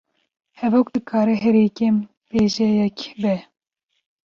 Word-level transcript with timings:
Hevok 0.59 0.87
dikare 0.93 1.35
herî 1.43 1.65
kêm 1.77 1.95
bêjeyek 2.29 2.99
be 3.21 3.35